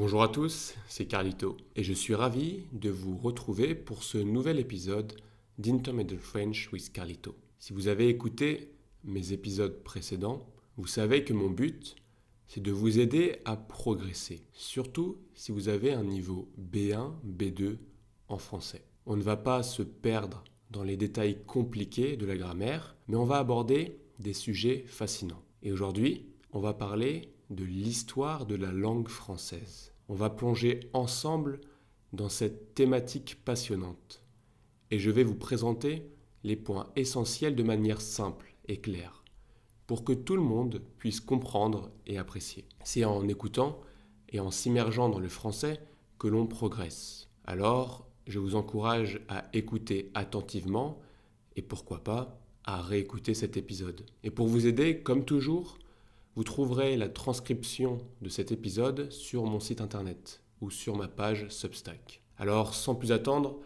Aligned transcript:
Bonjour 0.00 0.22
à 0.22 0.28
tous, 0.28 0.76
c'est 0.88 1.04
Carlito 1.04 1.58
et 1.76 1.84
je 1.84 1.92
suis 1.92 2.14
ravi 2.14 2.62
de 2.72 2.88
vous 2.88 3.18
retrouver 3.18 3.74
pour 3.74 4.02
ce 4.02 4.16
nouvel 4.16 4.58
épisode 4.58 5.12
d'Intermediate 5.58 6.22
French 6.22 6.70
with 6.72 6.90
Carlito. 6.90 7.36
Si 7.58 7.74
vous 7.74 7.86
avez 7.86 8.08
écouté 8.08 8.72
mes 9.04 9.34
épisodes 9.34 9.82
précédents, 9.84 10.48
vous 10.78 10.86
savez 10.86 11.22
que 11.22 11.34
mon 11.34 11.50
but, 11.50 11.96
c'est 12.46 12.62
de 12.62 12.72
vous 12.72 12.98
aider 12.98 13.40
à 13.44 13.58
progresser, 13.58 14.46
surtout 14.54 15.18
si 15.34 15.52
vous 15.52 15.68
avez 15.68 15.92
un 15.92 16.04
niveau 16.04 16.50
B1, 16.58 17.12
B2 17.26 17.76
en 18.28 18.38
français. 18.38 18.86
On 19.04 19.16
ne 19.16 19.22
va 19.22 19.36
pas 19.36 19.62
se 19.62 19.82
perdre 19.82 20.44
dans 20.70 20.82
les 20.82 20.96
détails 20.96 21.44
compliqués 21.44 22.16
de 22.16 22.24
la 22.24 22.38
grammaire, 22.38 22.96
mais 23.06 23.16
on 23.16 23.26
va 23.26 23.36
aborder 23.36 23.98
des 24.18 24.32
sujets 24.32 24.82
fascinants. 24.86 25.42
Et 25.62 25.70
aujourd'hui, 25.72 26.24
on 26.52 26.60
va 26.60 26.72
parler 26.72 27.34
de 27.50 27.64
l'histoire 27.64 28.46
de 28.46 28.54
la 28.54 28.72
langue 28.72 29.08
française. 29.08 29.89
On 30.10 30.14
va 30.14 30.28
plonger 30.28 30.80
ensemble 30.92 31.60
dans 32.12 32.28
cette 32.28 32.74
thématique 32.74 33.44
passionnante. 33.44 34.24
Et 34.90 34.98
je 34.98 35.08
vais 35.08 35.22
vous 35.22 35.36
présenter 35.36 36.10
les 36.42 36.56
points 36.56 36.90
essentiels 36.96 37.54
de 37.54 37.62
manière 37.62 38.00
simple 38.00 38.56
et 38.66 38.80
claire, 38.80 39.22
pour 39.86 40.02
que 40.02 40.12
tout 40.12 40.34
le 40.34 40.42
monde 40.42 40.82
puisse 40.98 41.20
comprendre 41.20 41.92
et 42.08 42.18
apprécier. 42.18 42.64
C'est 42.82 43.04
en 43.04 43.28
écoutant 43.28 43.78
et 44.30 44.40
en 44.40 44.50
s'immergeant 44.50 45.10
dans 45.10 45.20
le 45.20 45.28
français 45.28 45.80
que 46.18 46.26
l'on 46.26 46.48
progresse. 46.48 47.28
Alors, 47.44 48.08
je 48.26 48.40
vous 48.40 48.56
encourage 48.56 49.20
à 49.28 49.44
écouter 49.52 50.10
attentivement 50.14 50.98
et 51.54 51.62
pourquoi 51.62 52.02
pas 52.02 52.36
à 52.64 52.82
réécouter 52.82 53.32
cet 53.32 53.56
épisode. 53.56 54.04
Et 54.24 54.32
pour 54.32 54.48
vous 54.48 54.66
aider, 54.66 55.04
comme 55.04 55.24
toujours, 55.24 55.78
vous 56.36 56.44
trouverez 56.44 56.96
la 56.96 57.08
transcription 57.08 57.98
de 58.22 58.28
cet 58.28 58.52
épisode 58.52 59.10
sur 59.10 59.44
mon 59.44 59.60
site 59.60 59.80
internet 59.80 60.42
ou 60.60 60.70
sur 60.70 60.96
ma 60.96 61.08
page 61.08 61.48
Substack. 61.48 62.22
Alors, 62.38 62.74
sans 62.74 62.94
plus 62.94 63.12
attendre, 63.12 63.58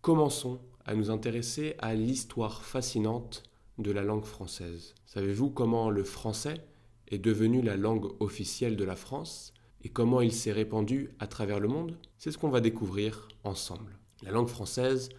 commençons 0.00 0.60
à 0.84 0.94
nous 0.94 1.10
intéresser 1.10 1.74
à 1.78 1.94
l'histoire 1.94 2.64
fascinante 2.64 3.42
de 3.78 3.90
la 3.90 4.02
langue 4.02 4.24
française. 4.24 4.94
Savez-vous 5.06 5.50
comment 5.50 5.90
le 5.90 6.04
français 6.04 6.64
est 7.08 7.18
devenu 7.18 7.62
la 7.62 7.76
langue 7.76 8.10
officielle 8.20 8.76
de 8.76 8.84
la 8.84 8.96
France 8.96 9.52
et 9.82 9.88
comment 9.88 10.20
il 10.20 10.32
s'est 10.32 10.52
répandu 10.52 11.10
à 11.18 11.26
travers 11.26 11.60
le 11.60 11.68
monde? 11.68 11.98
C'est 12.18 12.32
ce 12.32 12.38
qu'on 12.38 12.50
va 12.50 12.60
découvrir 12.60 13.28
ensemble. 13.44 13.98
La 14.22 14.30
langue 14.30 14.48
française 14.48 15.10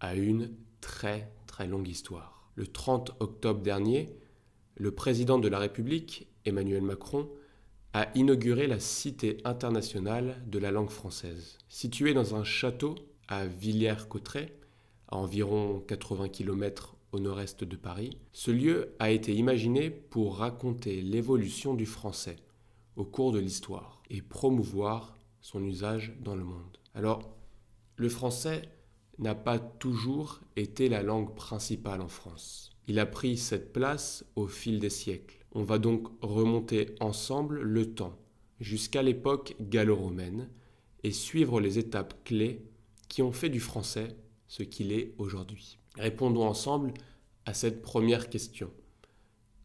a 0.00 0.14
une 0.14 0.50
très 0.80 1.32
très 1.46 1.66
longue 1.66 1.88
histoire. 1.88 2.48
Le 2.54 2.66
30 2.66 3.12
octobre 3.20 3.60
dernier, 3.60 4.16
le 4.76 4.90
président 4.90 5.38
de 5.38 5.48
la 5.48 5.58
République, 5.58 6.28
Emmanuel 6.44 6.82
Macron, 6.82 7.28
a 7.92 8.08
inauguré 8.16 8.66
la 8.66 8.80
Cité 8.80 9.38
internationale 9.44 10.42
de 10.46 10.58
la 10.58 10.72
langue 10.72 10.90
française. 10.90 11.58
Située 11.68 12.12
dans 12.12 12.34
un 12.34 12.42
château 12.42 12.96
à 13.28 13.46
Villers-Cotterêts, 13.46 14.52
à 15.08 15.16
environ 15.16 15.80
80 15.86 16.28
km 16.28 16.96
au 17.12 17.20
nord-est 17.20 17.62
de 17.62 17.76
Paris, 17.76 18.18
ce 18.32 18.50
lieu 18.50 18.94
a 18.98 19.12
été 19.12 19.32
imaginé 19.34 19.90
pour 19.90 20.38
raconter 20.38 21.02
l'évolution 21.02 21.74
du 21.74 21.86
français 21.86 22.36
au 22.96 23.04
cours 23.04 23.32
de 23.32 23.38
l'histoire 23.38 24.02
et 24.10 24.22
promouvoir 24.22 25.16
son 25.40 25.62
usage 25.64 26.12
dans 26.20 26.34
le 26.34 26.44
monde. 26.44 26.78
Alors, 26.94 27.36
le 27.96 28.08
français 28.08 28.62
n'a 29.18 29.36
pas 29.36 29.60
toujours 29.60 30.40
été 30.56 30.88
la 30.88 31.02
langue 31.02 31.34
principale 31.34 32.00
en 32.00 32.08
France. 32.08 32.73
Il 32.86 32.98
a 32.98 33.06
pris 33.06 33.36
cette 33.36 33.72
place 33.72 34.24
au 34.36 34.46
fil 34.46 34.78
des 34.80 34.90
siècles. 34.90 35.38
On 35.52 35.62
va 35.62 35.78
donc 35.78 36.08
remonter 36.20 36.94
ensemble 37.00 37.62
le 37.62 37.94
temps 37.94 38.18
jusqu'à 38.60 39.02
l'époque 39.02 39.56
gallo-romaine 39.60 40.48
et 41.02 41.12
suivre 41.12 41.60
les 41.60 41.78
étapes 41.78 42.14
clés 42.24 42.62
qui 43.08 43.22
ont 43.22 43.32
fait 43.32 43.48
du 43.48 43.60
français 43.60 44.16
ce 44.46 44.62
qu'il 44.62 44.92
est 44.92 45.14
aujourd'hui. 45.18 45.78
Répondons 45.96 46.46
ensemble 46.46 46.92
à 47.46 47.54
cette 47.54 47.82
première 47.82 48.28
question. 48.28 48.70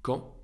Quand 0.02 0.36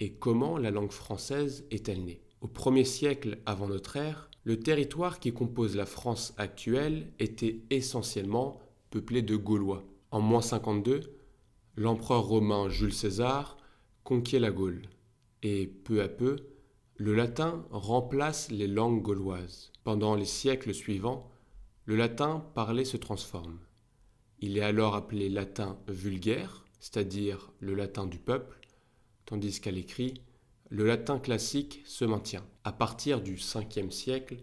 et 0.00 0.12
comment 0.12 0.58
la 0.58 0.70
langue 0.70 0.92
française 0.92 1.64
est-elle 1.70 2.04
née? 2.04 2.22
Au 2.40 2.46
premier 2.46 2.84
siècle 2.84 3.38
avant 3.46 3.68
notre 3.68 3.96
ère, 3.96 4.30
le 4.44 4.60
territoire 4.60 5.18
qui 5.18 5.32
compose 5.32 5.76
la 5.76 5.86
France 5.86 6.34
actuelle 6.38 7.12
était 7.18 7.60
essentiellement 7.70 8.60
peuplé 8.90 9.22
de 9.22 9.36
Gaulois. 9.36 9.84
En 10.10 10.20
moins 10.20 10.40
52, 10.40 11.17
l'empereur 11.78 12.24
romain 12.24 12.68
Jules 12.68 12.92
César 12.92 13.56
conquiert 14.02 14.40
la 14.40 14.50
Gaule, 14.50 14.82
et 15.44 15.68
peu 15.68 16.02
à 16.02 16.08
peu, 16.08 16.34
le 16.96 17.14
latin 17.14 17.64
remplace 17.70 18.50
les 18.50 18.66
langues 18.66 19.00
gauloises. 19.00 19.70
Pendant 19.84 20.16
les 20.16 20.24
siècles 20.24 20.74
suivants, 20.74 21.30
le 21.84 21.94
latin 21.94 22.44
parlé 22.56 22.84
se 22.84 22.96
transforme. 22.96 23.60
Il 24.40 24.58
est 24.58 24.62
alors 24.62 24.96
appelé 24.96 25.28
latin 25.28 25.78
vulgaire, 25.86 26.64
c'est-à-dire 26.80 27.52
le 27.60 27.74
latin 27.74 28.06
du 28.06 28.18
peuple, 28.18 28.58
tandis 29.24 29.60
qu'à 29.60 29.70
l'écrit, 29.70 30.14
le 30.70 30.84
latin 30.84 31.20
classique 31.20 31.82
se 31.84 32.04
maintient. 32.04 32.44
À 32.64 32.72
partir 32.72 33.20
du 33.20 33.36
5e 33.36 33.92
siècle, 33.92 34.38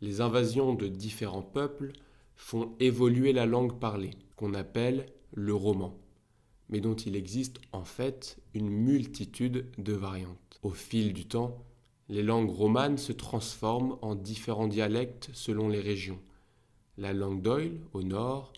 les 0.00 0.20
invasions 0.20 0.74
de 0.74 0.88
différents 0.88 1.42
peuples 1.42 1.92
font 2.34 2.74
évoluer 2.80 3.32
la 3.32 3.46
langue 3.46 3.78
parlée, 3.78 4.16
qu'on 4.34 4.52
appelle 4.52 5.06
le 5.32 5.54
roman, 5.54 6.01
mais 6.68 6.80
dont 6.80 6.94
il 6.94 7.16
existe 7.16 7.58
en 7.72 7.84
fait 7.84 8.38
une 8.54 8.70
multitude 8.70 9.66
de 9.78 9.92
variantes. 9.92 10.60
Au 10.62 10.70
fil 10.70 11.12
du 11.12 11.26
temps, 11.26 11.64
les 12.08 12.22
langues 12.22 12.50
romanes 12.50 12.98
se 12.98 13.12
transforment 13.12 13.96
en 14.02 14.14
différents 14.14 14.68
dialectes 14.68 15.30
selon 15.32 15.68
les 15.68 15.80
régions. 15.80 16.20
La 16.98 17.12
langue 17.12 17.42
d'Oil 17.42 17.80
au 17.92 18.02
nord 18.02 18.52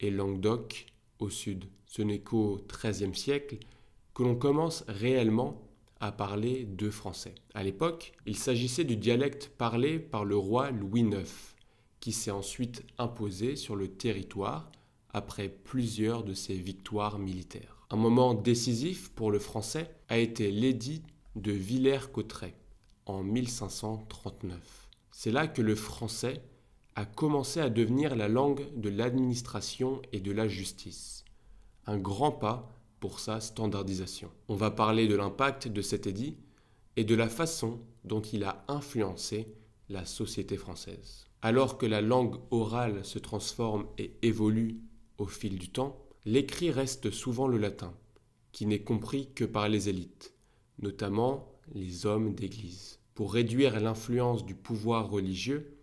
et 0.00 0.10
Languedoc 0.10 0.86
au 1.18 1.28
sud. 1.28 1.64
Ce 1.86 2.02
n'est 2.02 2.20
qu'au 2.20 2.60
XIIIe 2.68 3.14
siècle 3.14 3.58
que 4.14 4.22
l'on 4.22 4.36
commence 4.36 4.84
réellement 4.88 5.60
à 6.00 6.12
parler 6.12 6.64
deux 6.64 6.90
français. 6.90 7.34
À 7.54 7.62
l'époque, 7.62 8.12
il 8.26 8.36
s'agissait 8.36 8.84
du 8.84 8.96
dialecte 8.96 9.50
parlé 9.58 9.98
par 9.98 10.24
le 10.24 10.36
roi 10.36 10.70
Louis 10.70 11.02
IX, 11.02 11.54
qui 12.00 12.12
s'est 12.12 12.30
ensuite 12.30 12.82
imposé 12.98 13.56
sur 13.56 13.76
le 13.76 13.88
territoire 13.88 14.70
après 15.12 15.48
plusieurs 15.48 16.24
de 16.24 16.34
ses 16.34 16.54
victoires 16.54 17.18
militaires. 17.18 17.86
Un 17.90 17.96
moment 17.96 18.34
décisif 18.34 19.10
pour 19.10 19.30
le 19.30 19.38
français 19.38 19.90
a 20.08 20.18
été 20.18 20.50
l'édit 20.50 21.02
de 21.36 21.52
Villers-Cotterêts 21.52 22.56
en 23.06 23.22
1539. 23.22 24.88
C'est 25.10 25.32
là 25.32 25.48
que 25.48 25.62
le 25.62 25.74
français 25.74 26.42
a 26.94 27.04
commencé 27.04 27.60
à 27.60 27.70
devenir 27.70 28.14
la 28.16 28.28
langue 28.28 28.66
de 28.76 28.88
l'administration 28.88 30.00
et 30.12 30.20
de 30.20 30.32
la 30.32 30.48
justice. 30.48 31.24
Un 31.86 31.98
grand 31.98 32.32
pas 32.32 32.70
pour 33.00 33.20
sa 33.20 33.40
standardisation. 33.40 34.30
On 34.48 34.54
va 34.54 34.70
parler 34.70 35.08
de 35.08 35.16
l'impact 35.16 35.68
de 35.68 35.82
cet 35.82 36.06
édit 36.06 36.36
et 36.96 37.04
de 37.04 37.14
la 37.14 37.28
façon 37.28 37.80
dont 38.04 38.20
il 38.20 38.44
a 38.44 38.64
influencé 38.68 39.48
la 39.88 40.04
société 40.04 40.56
française. 40.56 41.26
Alors 41.42 41.78
que 41.78 41.86
la 41.86 42.02
langue 42.02 42.36
orale 42.50 43.04
se 43.04 43.18
transforme 43.18 43.86
et 43.98 44.12
évolue 44.22 44.80
au 45.20 45.26
fil 45.26 45.58
du 45.58 45.68
temps, 45.68 45.96
l'écrit 46.24 46.70
reste 46.70 47.10
souvent 47.10 47.46
le 47.46 47.58
latin, 47.58 47.94
qui 48.52 48.66
n'est 48.66 48.82
compris 48.82 49.30
que 49.34 49.44
par 49.44 49.68
les 49.68 49.88
élites, 49.88 50.34
notamment 50.78 51.52
les 51.74 52.06
hommes 52.06 52.34
d'Église. 52.34 52.98
Pour 53.14 53.34
réduire 53.34 53.78
l'influence 53.78 54.44
du 54.44 54.54
pouvoir 54.54 55.10
religieux, 55.10 55.76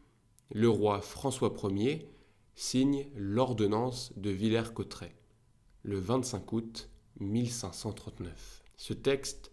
le 0.51 0.69
roi 0.69 1.01
François 1.01 1.55
Ier 1.69 2.09
signe 2.55 3.05
l'ordonnance 3.15 4.11
de 4.17 4.31
Villers-Cotterêts 4.31 5.15
le 5.83 5.99
25 5.99 6.51
août 6.51 6.89
1539. 7.21 8.63
Ce 8.75 8.93
texte 8.93 9.51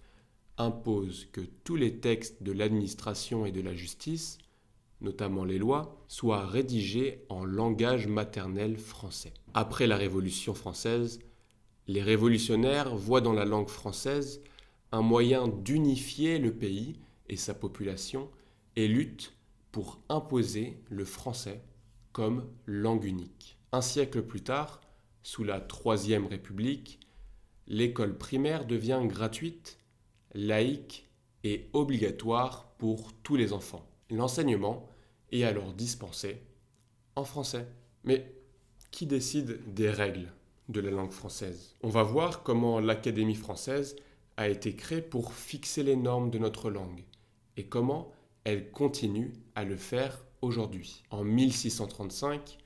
impose 0.59 1.27
que 1.27 1.43
tous 1.63 1.77
les 1.77 2.01
textes 2.01 2.43
de 2.43 2.51
l'administration 2.51 3.47
et 3.47 3.53
de 3.53 3.61
la 3.61 3.75
justice, 3.75 4.39
notamment 5.05 5.45
les 5.45 5.59
lois, 5.59 5.97
soient 6.09 6.47
rédigés 6.47 7.25
en 7.29 7.45
langage 7.45 8.09
maternel 8.09 8.79
français. 8.79 9.33
Après 9.53 9.87
la 9.87 9.97
Révolution 9.97 10.55
française, 10.55 11.21
les 11.87 12.03
révolutionnaires 12.03 12.97
voient 12.97 13.21
dans 13.21 13.33
la 13.33 13.45
langue 13.45 13.69
française 13.69 14.43
un 14.91 15.03
moyen 15.03 15.49
d'unifier 15.49 16.39
le 16.39 16.53
pays 16.53 16.99
et 17.29 17.37
sa 17.37 17.55
population 17.55 18.31
et 18.77 18.89
luttent 18.89 19.35
pour 19.71 20.01
imposer 20.09 20.79
le 20.89 21.05
français 21.05 21.63
comme 22.13 22.49
langue 22.67 23.05
unique. 23.05 23.59
Un 23.73 23.81
siècle 23.81 24.23
plus 24.23 24.43
tard, 24.43 24.81
sous 25.23 25.43
la 25.45 25.61
Troisième 25.61 26.27
République, 26.27 27.01
l'école 27.67 28.17
primaire 28.17 28.67
devient 28.67 29.03
gratuite, 29.05 29.79
laïque 30.33 31.09
et 31.43 31.69
obligatoire 31.73 32.73
pour 32.79 33.13
tous 33.23 33.37
les 33.37 33.53
enfants. 33.53 33.85
L'enseignement 34.11 34.89
est 35.35 35.45
alors 35.45 35.73
dispensé 35.73 36.41
en 37.17 37.25
français. 37.25 37.67
Mais 38.05 38.33
qui 38.91 39.07
décide 39.07 39.59
des 39.75 39.91
règles 39.91 40.33
de 40.69 40.81
la 40.81 40.91
langue 40.91 41.13
française? 41.13 41.75
On 41.83 41.89
va 41.89 42.03
voir 42.03 42.43
comment 42.43 42.81
l'Académie 42.81 43.35
française 43.35 43.97
a 44.37 44.49
été 44.49 44.75
créée 44.75 45.03
pour 45.03 45.33
fixer 45.33 45.83
les 45.83 45.97
normes 45.97 46.31
de 46.31 46.39
notre 46.39 46.71
langue 46.71 47.05
et 47.57 47.67
comment 47.67 48.13
elle 48.45 48.71
continue 48.71 49.33
à 49.55 49.65
le 49.65 49.77
faire 49.77 50.25
aujourd'hui. 50.43 51.03
En 51.11 51.25
1635, 51.25 52.59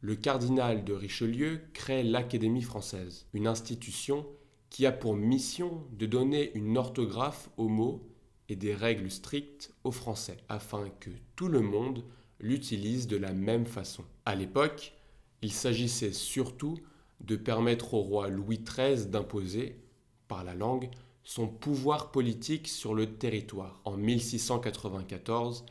le 0.00 0.14
cardinal 0.14 0.84
de 0.84 0.92
Richelieu 0.92 1.62
crée 1.72 2.02
l'Académie 2.02 2.62
française, 2.62 3.26
une 3.32 3.46
institution 3.46 4.26
qui 4.70 4.86
a 4.86 4.92
pour 4.92 5.14
mission 5.14 5.82
de 5.92 6.06
donner 6.06 6.52
une 6.54 6.76
orthographe 6.76 7.50
aux 7.56 7.68
mots 7.68 8.06
et 8.48 8.56
des 8.56 8.74
règles 8.74 9.10
strictes 9.10 9.72
aux 9.84 9.92
Français, 9.92 10.36
afin 10.48 10.88
que 11.00 11.10
tout 11.34 11.48
le 11.48 11.60
monde 11.60 12.04
l'utilise 12.40 13.06
de 13.06 13.16
la 13.16 13.32
même 13.32 13.66
façon. 13.66 14.04
À 14.24 14.34
l'époque, 14.34 14.94
il 15.42 15.52
s'agissait 15.52 16.12
surtout 16.12 16.78
de 17.20 17.36
permettre 17.36 17.94
au 17.94 18.00
roi 18.00 18.28
Louis 18.28 18.58
XIII 18.58 19.06
d'imposer, 19.06 19.80
par 20.28 20.44
la 20.44 20.54
langue, 20.54 20.90
son 21.24 21.48
pouvoir 21.48 22.12
politique 22.12 22.68
sur 22.68 22.94
le 22.94 23.16
territoire. 23.16 23.80
En 23.84 23.96
1694, 23.96 25.64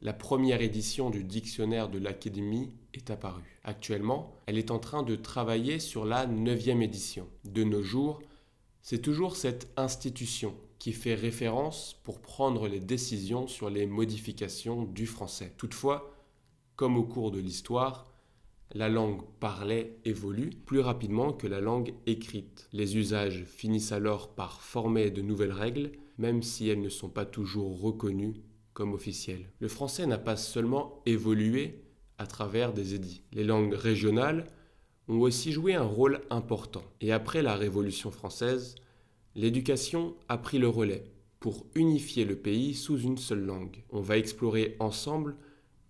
la 0.00 0.12
première 0.12 0.60
édition 0.60 1.10
du 1.10 1.24
dictionnaire 1.24 1.88
de 1.88 1.98
l'Académie 1.98 2.70
est 2.94 3.10
apparue. 3.10 3.58
Actuellement, 3.64 4.34
elle 4.46 4.58
est 4.58 4.70
en 4.70 4.78
train 4.78 5.02
de 5.02 5.16
travailler 5.16 5.78
sur 5.78 6.04
la 6.04 6.26
neuvième 6.26 6.82
édition. 6.82 7.26
De 7.44 7.64
nos 7.64 7.82
jours, 7.82 8.20
c'est 8.82 9.02
toujours 9.02 9.36
cette 9.36 9.68
institution 9.76 10.54
qui 10.78 10.92
fait 10.92 11.14
référence 11.14 12.00
pour 12.04 12.20
prendre 12.20 12.68
les 12.68 12.80
décisions 12.80 13.46
sur 13.46 13.70
les 13.70 13.86
modifications 13.86 14.84
du 14.84 15.06
français. 15.06 15.52
Toutefois, 15.56 16.14
comme 16.76 16.96
au 16.96 17.04
cours 17.04 17.30
de 17.30 17.40
l'histoire, 17.40 18.12
la 18.72 18.88
langue 18.88 19.22
parlée 19.40 19.98
évolue 20.04 20.50
plus 20.50 20.80
rapidement 20.80 21.32
que 21.32 21.46
la 21.46 21.60
langue 21.60 21.94
écrite. 22.06 22.68
Les 22.72 22.96
usages 22.96 23.44
finissent 23.44 23.92
alors 23.92 24.34
par 24.34 24.60
former 24.60 25.10
de 25.10 25.22
nouvelles 25.22 25.52
règles, 25.52 25.92
même 26.18 26.42
si 26.42 26.68
elles 26.68 26.80
ne 26.80 26.88
sont 26.88 27.08
pas 27.08 27.24
toujours 27.24 27.80
reconnues 27.80 28.34
comme 28.74 28.92
officielles. 28.92 29.50
Le 29.58 29.68
français 29.68 30.06
n'a 30.06 30.18
pas 30.18 30.36
seulement 30.36 31.02
évolué 31.06 31.82
à 32.18 32.26
travers 32.26 32.72
des 32.72 32.94
édits. 32.94 33.22
Les 33.32 33.44
langues 33.44 33.74
régionales 33.74 34.46
ont 35.08 35.20
aussi 35.20 35.52
joué 35.52 35.74
un 35.74 35.82
rôle 35.84 36.20
important. 36.30 36.84
Et 37.00 37.12
après 37.12 37.42
la 37.42 37.56
Révolution 37.56 38.10
française, 38.10 38.74
l'éducation 39.38 40.16
a 40.28 40.36
pris 40.36 40.58
le 40.58 40.68
relais 40.68 41.04
pour 41.38 41.64
unifier 41.76 42.24
le 42.24 42.34
pays 42.34 42.74
sous 42.74 42.98
une 42.98 43.18
seule 43.18 43.44
langue. 43.44 43.84
On 43.90 44.00
va 44.00 44.18
explorer 44.18 44.74
ensemble 44.80 45.36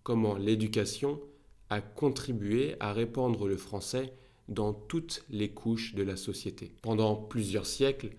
comment 0.03 0.37
l'éducation 0.37 1.19
a 1.71 1.81
contribué 1.81 2.77
à 2.79 2.93
répandre 2.93 3.49
le 3.49 3.57
français 3.57 4.13
dans 4.49 4.75
toutes 4.75 5.25
les 5.31 5.49
couches 5.49 5.95
de 5.95 6.03
la 6.03 6.17
société. 6.17 6.73
Pendant 6.83 7.17
plusieurs 7.17 7.65
siècles, 7.65 8.11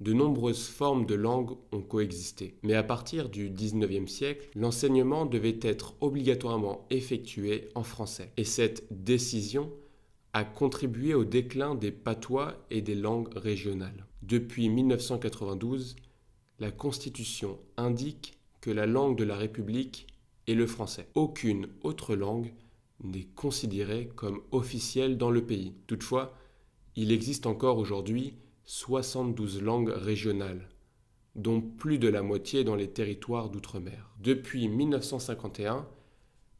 de 0.00 0.14
nombreuses 0.14 0.66
formes 0.66 1.04
de 1.04 1.14
langue 1.14 1.50
ont 1.72 1.82
coexisté. 1.82 2.54
Mais 2.62 2.72
à 2.72 2.82
partir 2.82 3.28
du 3.28 3.50
19e 3.50 4.06
siècle, 4.06 4.48
l'enseignement 4.54 5.26
devait 5.26 5.58
être 5.60 5.94
obligatoirement 6.00 6.86
effectué 6.88 7.68
en 7.74 7.82
français. 7.82 8.32
Et 8.38 8.44
cette 8.44 8.86
décision 8.90 9.70
a 10.32 10.42
contribué 10.44 11.12
au 11.12 11.26
déclin 11.26 11.74
des 11.74 11.90
patois 11.90 12.54
et 12.70 12.80
des 12.80 12.94
langues 12.94 13.36
régionales. 13.36 14.06
Depuis 14.30 14.68
1992, 14.68 15.96
la 16.60 16.70
Constitution 16.70 17.58
indique 17.76 18.38
que 18.60 18.70
la 18.70 18.86
langue 18.86 19.18
de 19.18 19.24
la 19.24 19.36
République 19.36 20.06
est 20.46 20.54
le 20.54 20.68
français. 20.68 21.08
Aucune 21.16 21.66
autre 21.82 22.14
langue 22.14 22.54
n'est 23.02 23.26
considéré 23.34 24.08
comme 24.14 24.40
officiel 24.52 25.18
dans 25.18 25.32
le 25.32 25.44
pays. 25.44 25.74
Toutefois, 25.88 26.32
il 26.94 27.10
existe 27.10 27.44
encore 27.44 27.78
aujourd'hui 27.78 28.36
72 28.66 29.62
langues 29.62 29.88
régionales, 29.88 30.68
dont 31.34 31.60
plus 31.60 31.98
de 31.98 32.06
la 32.06 32.22
moitié 32.22 32.62
dans 32.62 32.76
les 32.76 32.88
territoires 32.88 33.50
d'outre-mer. 33.50 34.14
Depuis 34.20 34.68
1951, 34.68 35.88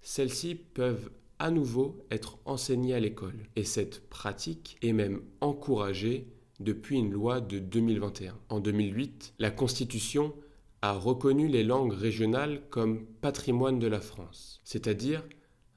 celles-ci 0.03 0.57
peuvent 0.57 1.09
à 1.39 1.53
nouveau 1.53 2.05
être 2.11 2.37
enseignées 2.47 2.95
à 2.95 3.01
l'école, 3.01 3.47
et 3.55 3.63
cette 3.63 4.09
pratique 4.09 4.77
est 4.83 4.93
même 4.93 5.23
encouragée 5.41 6.27
depuis 6.61 6.99
une 6.99 7.11
loi 7.11 7.41
de 7.41 7.59
2021. 7.59 8.39
En 8.51 8.61
2008, 8.61 9.35
la 9.39 9.51
Constitution 9.51 10.35
a 10.83 10.93
reconnu 10.93 11.49
les 11.49 11.65
langues 11.65 11.93
régionales 11.93 12.63
comme 12.71 13.05
patrimoine 13.07 13.79
de 13.79 13.87
la 13.87 14.01
France, 14.01 14.61
c'est-à-dire 14.65 15.25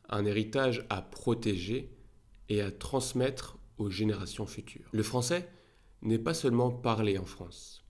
un 0.10 0.26
héritage 0.26 0.86
à 0.90 1.02
protéger 1.02 1.90
et 2.50 2.62
à 2.62 2.72
transmettre 2.72 3.58
aux 3.78 3.90
générations 3.90 4.46
futures. 4.46 4.90
Le 4.92 5.04
français 5.04 5.50
n'est 6.02 6.20
pas 6.20 6.34
seulement 6.34 6.70
parlé 6.70 7.18
en 7.18 7.26
France, 7.26 7.84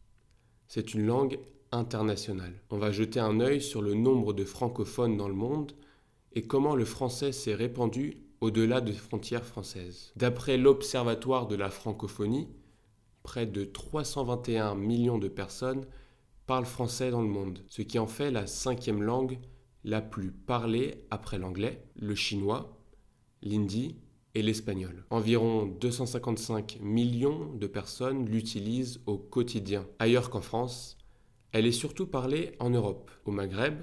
c'est 0.67 0.93
une 0.93 1.05
langue 1.05 1.39
internationale. 1.71 2.53
On 2.69 2.77
va 2.77 2.91
jeter 2.91 3.19
un 3.19 3.39
œil 3.39 3.61
sur 3.61 3.81
le 3.81 3.95
nombre 3.95 4.33
de 4.33 4.45
francophones 4.45 5.17
dans 5.17 5.27
le 5.27 5.33
monde 5.33 5.73
et 6.33 6.43
comment 6.43 6.75
le 6.75 6.85
français 6.85 7.31
s'est 7.31 7.55
répandu 7.55 8.17
au-delà 8.41 8.81
des 8.81 8.93
frontières 8.93 9.45
françaises. 9.45 10.11
D'après 10.15 10.57
l'Observatoire 10.57 11.47
de 11.47 11.55
la 11.55 11.69
francophonie, 11.69 12.47
près 13.23 13.45
de 13.45 13.63
321 13.63 14.75
millions 14.75 15.17
de 15.17 15.27
personnes 15.27 15.85
parlent 16.45 16.65
français 16.65 17.09
dans 17.09 17.21
le 17.21 17.27
monde, 17.27 17.63
ce 17.67 17.81
qui 17.81 17.97
en 17.97 18.07
fait 18.07 18.31
la 18.31 18.47
cinquième 18.47 19.01
langue 19.01 19.39
la 19.83 20.01
plus 20.01 20.31
parlée 20.31 21.05
après 21.09 21.37
l'anglais, 21.37 21.83
le 21.95 22.15
chinois, 22.15 22.77
l'hindi 23.41 23.97
et 24.35 24.41
l'espagnol. 24.41 25.05
Environ 25.09 25.65
255 25.65 26.79
millions 26.81 27.53
de 27.53 27.67
personnes 27.67 28.25
l'utilisent 28.25 29.01
au 29.05 29.17
quotidien. 29.17 29.85
Ailleurs 29.99 30.29
qu'en 30.29 30.41
France, 30.41 30.97
elle 31.51 31.65
est 31.65 31.71
surtout 31.71 32.07
parlée 32.07 32.53
en 32.59 32.69
Europe, 32.69 33.11
au 33.25 33.31
Maghreb 33.31 33.75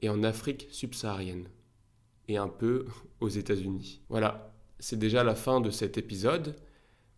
et 0.00 0.08
en 0.08 0.22
Afrique 0.22 0.66
subsaharienne, 0.70 1.48
et 2.28 2.36
un 2.36 2.48
peu 2.48 2.86
aux 3.20 3.28
États-Unis. 3.28 4.00
Voilà, 4.08 4.54
c'est 4.78 4.98
déjà 4.98 5.22
la 5.22 5.34
fin 5.34 5.60
de 5.60 5.70
cet 5.70 5.98
épisode. 5.98 6.56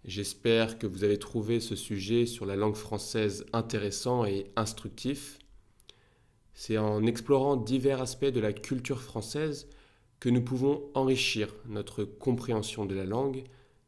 J'espère 0.04 0.78
que 0.78 0.86
vous 0.86 1.02
avez 1.02 1.18
trouvé 1.18 1.60
ce 1.60 1.76
sujet 1.76 2.26
sur 2.26 2.44
la 2.44 2.56
langue 2.56 2.74
française 2.74 3.46
intéressant 3.54 4.26
et 4.26 4.50
instructif. 4.54 5.38
C'est 6.52 6.76
en 6.76 7.06
explorant 7.06 7.56
divers 7.56 8.02
aspects 8.02 8.26
de 8.26 8.40
la 8.40 8.52
culture 8.52 9.00
française 9.00 9.66
que 10.20 10.28
nous 10.28 10.42
pouvons 10.42 10.82
enrichir 10.92 11.54
notre 11.66 12.04
compréhension 12.04 12.84
de 12.84 12.94
la 12.94 13.06
langue 13.06 13.44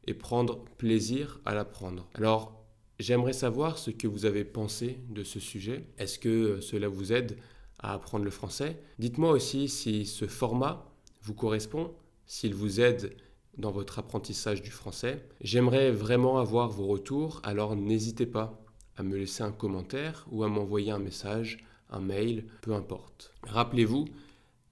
et 0.06 0.14
prendre 0.14 0.64
plaisir 0.78 1.38
à 1.44 1.54
l'apprendre. 1.54 2.08
Alors, 2.14 2.64
j'aimerais 2.98 3.34
savoir 3.34 3.76
ce 3.76 3.90
que 3.90 4.06
vous 4.06 4.24
avez 4.24 4.44
pensé 4.44 4.98
de 5.10 5.22
ce 5.22 5.38
sujet. 5.38 5.84
Est-ce 5.98 6.18
que 6.18 6.62
cela 6.62 6.88
vous 6.88 7.12
aide 7.12 7.36
à 7.78 7.92
apprendre 7.92 8.24
le 8.24 8.30
français? 8.30 8.80
Dites-moi 8.98 9.32
aussi 9.32 9.68
si 9.68 10.06
ce 10.06 10.26
format 10.26 10.90
vous 11.20 11.34
correspond, 11.34 11.92
s'il 12.24 12.54
vous 12.54 12.80
aide 12.80 13.14
dans 13.58 13.70
votre 13.70 13.98
apprentissage 13.98 14.62
du 14.62 14.70
français. 14.70 15.26
J'aimerais 15.40 15.90
vraiment 15.90 16.38
avoir 16.38 16.68
vos 16.68 16.86
retours, 16.86 17.40
alors 17.42 17.76
n'hésitez 17.76 18.26
pas 18.26 18.62
à 18.96 19.02
me 19.02 19.16
laisser 19.16 19.42
un 19.42 19.52
commentaire 19.52 20.26
ou 20.30 20.44
à 20.44 20.48
m'envoyer 20.48 20.90
un 20.90 20.98
message 20.98 21.58
un 21.90 22.00
mail, 22.00 22.46
peu 22.62 22.74
importe. 22.74 23.32
Rappelez-vous, 23.44 24.06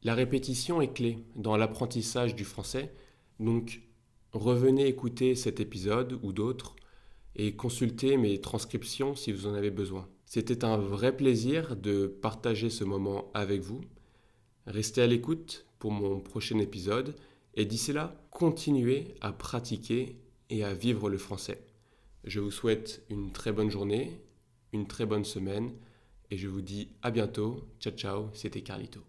la 0.02 0.14
répétition 0.14 0.80
est 0.80 0.92
clé 0.92 1.18
dans 1.36 1.56
l'apprentissage 1.56 2.34
du 2.34 2.44
français, 2.44 2.92
donc 3.40 3.82
revenez 4.32 4.86
écouter 4.86 5.34
cet 5.34 5.60
épisode 5.60 6.18
ou 6.22 6.32
d'autres 6.32 6.76
et 7.36 7.54
consultez 7.56 8.16
mes 8.16 8.40
transcriptions 8.40 9.14
si 9.14 9.32
vous 9.32 9.46
en 9.46 9.54
avez 9.54 9.70
besoin. 9.70 10.08
C'était 10.26 10.64
un 10.64 10.76
vrai 10.76 11.16
plaisir 11.16 11.76
de 11.76 12.06
partager 12.06 12.70
ce 12.70 12.84
moment 12.84 13.30
avec 13.34 13.60
vous. 13.60 13.80
Restez 14.66 15.02
à 15.02 15.06
l'écoute 15.06 15.66
pour 15.78 15.92
mon 15.92 16.20
prochain 16.20 16.58
épisode 16.58 17.14
et 17.56 17.64
d'ici 17.64 17.92
là, 17.92 18.14
continuez 18.30 19.14
à 19.20 19.32
pratiquer 19.32 20.20
et 20.50 20.64
à 20.64 20.74
vivre 20.74 21.08
le 21.08 21.18
français. 21.18 21.64
Je 22.24 22.40
vous 22.40 22.50
souhaite 22.50 23.04
une 23.10 23.32
très 23.32 23.52
bonne 23.52 23.70
journée, 23.70 24.20
une 24.72 24.86
très 24.86 25.06
bonne 25.06 25.24
semaine 25.24 25.72
et 26.30 26.36
je 26.36 26.48
vous 26.48 26.62
dis 26.62 26.88
à 27.02 27.10
bientôt. 27.10 27.68
Ciao 27.80 27.92
ciao, 27.92 28.30
c'était 28.32 28.62
Carlito. 28.62 29.00